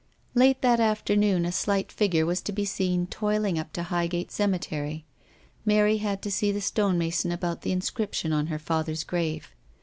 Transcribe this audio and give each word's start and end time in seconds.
Late 0.33 0.63
that 0.63 0.79
afternoon 0.79 1.45
a 1.45 1.53
little 1.67 1.83
figure 1.89 2.25
was 2.25 2.41
to 2.41 2.51
be 2.51 2.65
seen 2.65 3.05
toiling 3.05 3.59
up 3.59 3.71
to 3.73 3.83
Highgate 3.83 4.31
Cemetery. 4.31 5.05
Mary 5.63 5.97
had 5.97 6.23
to 6.23 6.31
see 6.31 6.51
the 6.51 6.59
stonemason 6.59 7.31
about 7.31 7.61
the 7.61 7.71
inscription 7.71 8.33
on 8.33 8.47
her 8.47 8.57
father's 8.57 9.03
grave. 9.03 9.55